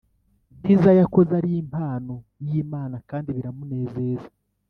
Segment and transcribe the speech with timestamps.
[0.59, 2.13] byiza yakoze ari impano
[2.47, 4.27] y Imana kandi biramunezeza